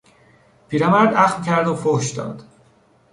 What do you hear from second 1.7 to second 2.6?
فحش داد.